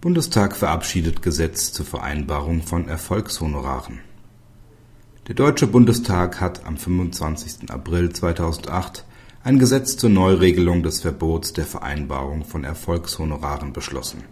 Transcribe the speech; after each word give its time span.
Bundestag 0.00 0.56
verabschiedet 0.56 1.20
Gesetz 1.20 1.74
zur 1.74 1.84
Vereinbarung 1.84 2.62
von 2.62 2.88
Erfolgshonoraren. 2.88 3.98
Der 5.28 5.34
Deutsche 5.34 5.66
Bundestag 5.66 6.40
hat 6.40 6.64
am 6.64 6.78
25. 6.78 7.70
April 7.70 8.10
2008 8.10 9.04
ein 9.44 9.58
Gesetz 9.58 9.98
zur 9.98 10.08
Neuregelung 10.08 10.82
des 10.82 11.02
Verbots 11.02 11.52
der 11.52 11.66
Vereinbarung 11.66 12.46
von 12.46 12.64
Erfolgshonoraren 12.64 13.74
beschlossen. 13.74 14.24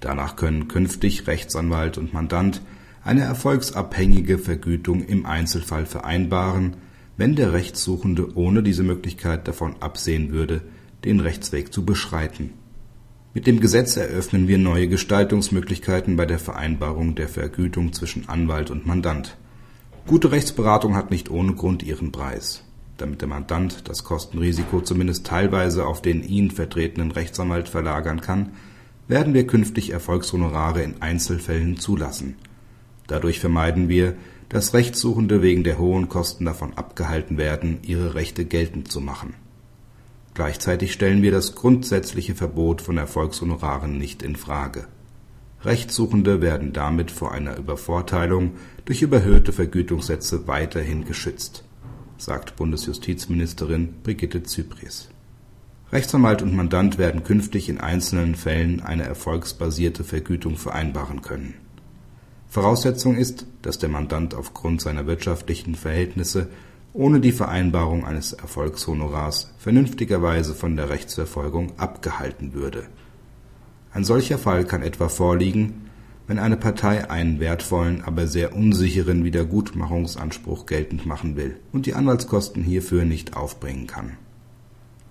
Danach 0.00 0.36
können 0.36 0.68
künftig 0.68 1.26
Rechtsanwalt 1.26 1.96
und 1.96 2.12
Mandant 2.12 2.60
eine 3.02 3.22
erfolgsabhängige 3.22 4.36
Vergütung 4.36 5.02
im 5.02 5.24
Einzelfall 5.24 5.86
vereinbaren, 5.86 6.76
wenn 7.16 7.34
der 7.34 7.54
Rechtssuchende 7.54 8.36
ohne 8.36 8.62
diese 8.62 8.82
Möglichkeit 8.82 9.48
davon 9.48 9.76
absehen 9.80 10.32
würde, 10.32 10.60
den 11.06 11.20
Rechtsweg 11.20 11.72
zu 11.72 11.86
beschreiten 11.86 12.52
mit 13.38 13.46
dem 13.46 13.60
Gesetz 13.60 13.96
eröffnen 13.96 14.48
wir 14.48 14.58
neue 14.58 14.88
Gestaltungsmöglichkeiten 14.88 16.16
bei 16.16 16.26
der 16.26 16.40
Vereinbarung 16.40 17.14
der 17.14 17.28
Vergütung 17.28 17.92
zwischen 17.92 18.28
Anwalt 18.28 18.72
und 18.72 18.84
Mandant. 18.84 19.36
Gute 20.08 20.32
Rechtsberatung 20.32 20.96
hat 20.96 21.12
nicht 21.12 21.30
ohne 21.30 21.52
Grund 21.52 21.84
ihren 21.84 22.10
Preis. 22.10 22.64
Damit 22.96 23.20
der 23.20 23.28
Mandant 23.28 23.88
das 23.88 24.02
Kostenrisiko 24.02 24.80
zumindest 24.80 25.24
teilweise 25.24 25.86
auf 25.86 26.02
den 26.02 26.24
ihn 26.24 26.50
vertretenen 26.50 27.12
Rechtsanwalt 27.12 27.68
verlagern 27.68 28.20
kann, 28.20 28.54
werden 29.06 29.34
wir 29.34 29.46
künftig 29.46 29.90
Erfolgshonorare 29.90 30.82
in 30.82 31.00
Einzelfällen 31.00 31.76
zulassen. 31.76 32.34
Dadurch 33.06 33.38
vermeiden 33.38 33.88
wir, 33.88 34.14
dass 34.48 34.74
Rechtssuchende 34.74 35.42
wegen 35.42 35.62
der 35.62 35.78
hohen 35.78 36.08
Kosten 36.08 36.44
davon 36.44 36.74
abgehalten 36.74 37.38
werden, 37.38 37.78
ihre 37.82 38.16
Rechte 38.16 38.46
geltend 38.46 38.90
zu 38.90 39.00
machen 39.00 39.34
Gleichzeitig 40.38 40.92
stellen 40.92 41.20
wir 41.22 41.32
das 41.32 41.56
grundsätzliche 41.56 42.36
Verbot 42.36 42.80
von 42.80 42.96
Erfolgshonoraren 42.96 43.98
nicht 43.98 44.22
in 44.22 44.36
Frage. 44.36 44.86
Rechtssuchende 45.64 46.40
werden 46.40 46.72
damit 46.72 47.10
vor 47.10 47.32
einer 47.32 47.56
Übervorteilung 47.56 48.52
durch 48.84 49.02
überhöhte 49.02 49.52
Vergütungssätze 49.52 50.46
weiterhin 50.46 51.04
geschützt, 51.04 51.64
sagt 52.18 52.54
Bundesjustizministerin 52.54 53.94
Brigitte 54.04 54.44
Zypries. 54.44 55.08
Rechtsanwalt 55.90 56.40
und 56.40 56.54
Mandant 56.54 56.98
werden 56.98 57.24
künftig 57.24 57.68
in 57.68 57.80
einzelnen 57.80 58.36
Fällen 58.36 58.80
eine 58.80 59.02
erfolgsbasierte 59.02 60.04
Vergütung 60.04 60.56
vereinbaren 60.56 61.20
können. 61.20 61.54
Voraussetzung 62.48 63.16
ist, 63.16 63.44
dass 63.62 63.80
der 63.80 63.88
Mandant 63.88 64.34
aufgrund 64.36 64.82
seiner 64.82 65.08
wirtschaftlichen 65.08 65.74
Verhältnisse 65.74 66.46
ohne 66.98 67.20
die 67.20 67.30
Vereinbarung 67.30 68.04
eines 68.04 68.32
Erfolgshonorars 68.32 69.54
vernünftigerweise 69.58 70.52
von 70.52 70.74
der 70.74 70.90
Rechtsverfolgung 70.90 71.78
abgehalten 71.78 72.54
würde. 72.54 72.86
Ein 73.92 74.02
solcher 74.02 74.36
Fall 74.36 74.64
kann 74.64 74.82
etwa 74.82 75.08
vorliegen, 75.08 75.90
wenn 76.26 76.40
eine 76.40 76.56
Partei 76.56 77.08
einen 77.08 77.38
wertvollen, 77.38 78.02
aber 78.02 78.26
sehr 78.26 78.52
unsicheren 78.52 79.24
Wiedergutmachungsanspruch 79.24 80.66
geltend 80.66 81.06
machen 81.06 81.36
will 81.36 81.60
und 81.72 81.86
die 81.86 81.94
Anwaltskosten 81.94 82.64
hierfür 82.64 83.04
nicht 83.04 83.36
aufbringen 83.36 83.86
kann. 83.86 84.14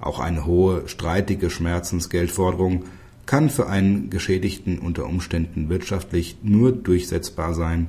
Auch 0.02 0.20
eine 0.20 0.46
hohe, 0.46 0.90
streitige 0.90 1.50
Schmerzensgeldforderung 1.50 2.84
kann 3.26 3.50
für 3.50 3.68
einen 3.68 4.10
Geschädigten 4.10 4.80
unter 4.80 5.06
Umständen 5.06 5.70
wirtschaftlich 5.70 6.36
nur 6.44 6.74
durchsetzbar 6.74 7.54
sein, 7.54 7.88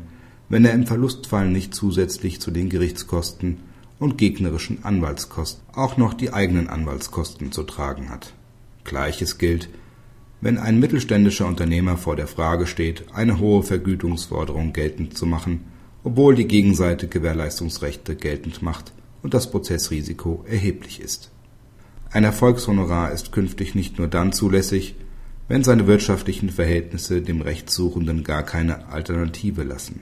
wenn 0.48 0.64
er 0.64 0.72
im 0.72 0.86
Verlustfall 0.86 1.50
nicht 1.50 1.74
zusätzlich 1.74 2.40
zu 2.40 2.52
den 2.52 2.68
Gerichtskosten 2.68 3.58
und 3.98 4.18
gegnerischen 4.18 4.84
Anwaltskosten 4.84 5.62
auch 5.74 5.96
noch 5.96 6.14
die 6.14 6.32
eigenen 6.32 6.68
Anwaltskosten 6.68 7.52
zu 7.52 7.64
tragen 7.64 8.10
hat. 8.10 8.32
Gleiches 8.84 9.38
gilt, 9.38 9.68
wenn 10.40 10.58
ein 10.58 10.78
mittelständischer 10.78 11.46
Unternehmer 11.46 11.96
vor 11.96 12.14
der 12.14 12.28
Frage 12.28 12.66
steht, 12.66 13.06
eine 13.12 13.40
hohe 13.40 13.62
Vergütungsforderung 13.62 14.72
geltend 14.72 15.18
zu 15.18 15.26
machen, 15.26 15.64
obwohl 16.04 16.36
die 16.36 16.46
Gegenseite 16.46 17.08
Gewährleistungsrechte 17.08 18.14
geltend 18.14 18.62
macht 18.62 18.92
und 19.22 19.34
das 19.34 19.50
Prozessrisiko 19.50 20.44
erheblich 20.48 21.00
ist. 21.00 21.30
Ein 22.10 22.24
Erfolgshonorar 22.24 23.12
ist 23.12 23.32
künftig 23.32 23.74
nicht 23.74 23.98
nur 23.98 24.06
dann 24.06 24.32
zulässig, 24.32 24.94
wenn 25.48 25.64
seine 25.64 25.86
wirtschaftlichen 25.86 26.50
Verhältnisse 26.50 27.20
dem 27.20 27.40
Rechtssuchenden 27.40 28.22
gar 28.22 28.42
keine 28.42 28.88
Alternative 28.88 29.64
lassen. 29.64 30.00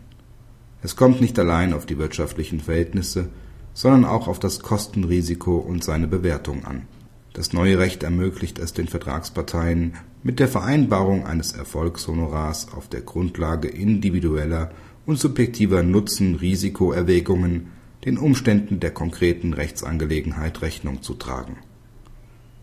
Es 0.83 0.97
kommt 0.97 1.21
nicht 1.21 1.39
allein 1.39 1.73
auf 1.73 1.87
die 1.87 1.99
wirtschaftlichen 1.99 2.61
Verhältnisse, 2.61 3.31
sondern 3.77 4.07
auch 4.07 4.27
auf 4.27 4.39
das 4.39 4.61
Kostenrisiko 4.61 5.59
und 5.59 5.85
seine 5.85 6.09
Bewertung 6.09 6.65
an. 6.65 6.89
Das 7.35 7.53
neue 7.53 7.79
Recht 7.79 8.03
ermöglicht 8.03 8.59
es 8.59 8.73
den 8.73 8.89
Vertragsparteien, 8.89 9.97
mit 10.23 10.41
der 10.41 10.49
Vereinbarung 10.49 11.27
eines 11.27 11.53
Erfolgshonorars 11.53 12.73
auf 12.73 12.89
der 12.89 13.03
Grundlage 13.03 13.69
individueller 13.69 14.71
und 15.05 15.19
subjektiver 15.19 15.83
Nutzen-Risikoerwägungen 15.83 17.67
den 18.07 18.17
Umständen 18.17 18.81
der 18.81 18.93
konkreten 18.93 19.53
Rechtsangelegenheit 19.53 20.63
Rechnung 20.63 21.03
zu 21.03 21.13
tragen. 21.13 21.59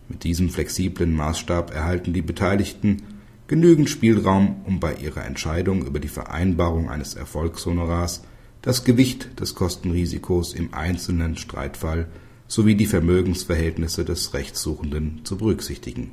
Mit 0.08 0.24
diesem 0.24 0.50
flexiblen 0.50 1.14
Maßstab 1.14 1.72
erhalten 1.72 2.12
die 2.12 2.22
Beteiligten 2.22 3.02
genügend 3.46 3.88
Spielraum, 3.88 4.62
um 4.64 4.80
bei 4.80 4.94
ihrer 4.96 5.24
Entscheidung 5.24 5.86
über 5.86 6.00
die 6.00 6.08
Vereinbarung 6.08 6.90
eines 6.90 7.14
Erfolgshonorars 7.14 8.22
das 8.64 8.82
Gewicht 8.82 9.38
des 9.40 9.54
Kostenrisikos 9.54 10.54
im 10.54 10.72
einzelnen 10.72 11.36
Streitfall 11.36 12.08
sowie 12.48 12.76
die 12.76 12.86
Vermögensverhältnisse 12.86 14.06
des 14.06 14.32
Rechtssuchenden 14.32 15.20
zu 15.24 15.36
berücksichtigen. 15.36 16.12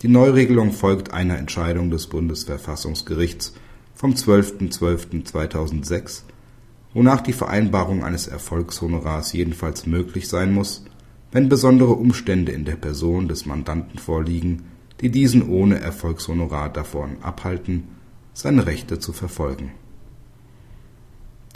Die 0.00 0.08
Neuregelung 0.08 0.72
folgt 0.72 1.12
einer 1.12 1.36
Entscheidung 1.36 1.90
des 1.90 2.06
Bundesverfassungsgerichts 2.06 3.52
vom 3.94 4.14
12.12.2006, 4.14 6.22
wonach 6.94 7.20
die 7.20 7.34
Vereinbarung 7.34 8.04
eines 8.04 8.26
Erfolgshonorars 8.26 9.34
jedenfalls 9.34 9.84
möglich 9.84 10.28
sein 10.28 10.54
muss, 10.54 10.86
wenn 11.30 11.50
besondere 11.50 11.92
Umstände 11.92 12.52
in 12.52 12.64
der 12.64 12.76
Person 12.76 13.28
des 13.28 13.44
Mandanten 13.44 13.98
vorliegen, 13.98 14.62
die 15.02 15.10
diesen 15.10 15.46
ohne 15.46 15.78
Erfolgshonorar 15.78 16.72
davon 16.72 17.18
abhalten, 17.20 17.88
seine 18.32 18.66
Rechte 18.66 18.98
zu 18.98 19.12
verfolgen 19.12 19.72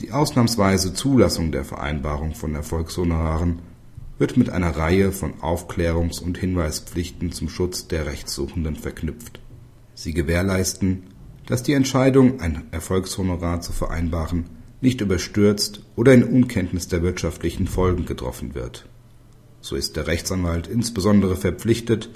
die 0.01 0.13
ausnahmsweise 0.13 0.93
Zulassung 0.93 1.53
der 1.53 1.65
Vereinbarung 1.65 2.35
von 2.35 2.55
Erfolgshonoraren 2.55 3.61
wird 4.19 4.37
mit 4.37 4.51
einer 4.51 4.77
Reihe 4.77 5.11
von 5.11 5.41
Aufklärungs 5.41 6.21
und 6.21 6.39
Hinweispflichten 6.39 7.33
zum 7.33 7.49
Schutz 7.49 7.89
der 7.89 8.07
Rechtssuchenden 8.07 8.77
verknüpft. 8.77 9.41
Sie 9.95 10.13
gewährleisten, 10.13 11.05
dass 11.47 11.63
die 11.63 11.73
Entscheidung, 11.73 12.41
ein 12.41 12.65
Erfolgshonorar 12.73 13.61
zu 13.63 13.73
vereinbaren, 13.73 14.45
nicht 14.83 15.01
überstürzt 15.01 15.83
oder 15.97 16.13
in 16.13 16.25
Unkenntnis 16.25 16.89
der 16.89 17.03
wirtschaftlichen 17.03 17.67
Folgen 17.67 18.05
getroffen 18.05 18.55
wird. 18.55 18.87
So 19.63 19.77
ist 19.77 19.97
der 19.97 20.07
Rechtsanwalt 20.07 20.67
insbesondere 20.67 21.37
verpflichtet, 21.37 22.11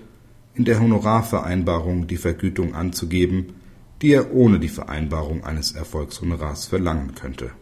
in 0.54 0.64
der 0.66 0.80
Honorarvereinbarung 0.80 2.06
die 2.06 2.18
Vergütung 2.18 2.74
anzugeben, 2.74 3.54
die 4.02 4.12
er 4.12 4.34
ohne 4.34 4.58
die 4.58 4.68
Vereinbarung 4.68 5.44
eines 5.44 5.72
Erfolgshonorars 5.72 6.66
verlangen 6.66 7.14
könnte 7.14 7.52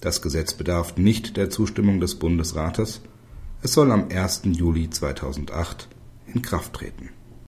das 0.00 0.22
Gesetz 0.22 0.54
bedarf 0.54 0.96
nicht 0.96 1.36
der 1.36 1.50
Zustimmung 1.50 2.00
des 2.00 2.16
Bundesrates. 2.16 3.00
Es 3.62 3.72
soll 3.72 3.90
am 3.90 4.08
1. 4.10 4.42
Juli 4.52 4.90
2008 4.90 5.88
in 6.32 6.42
Kraft 6.42 6.74
treten 6.74 7.10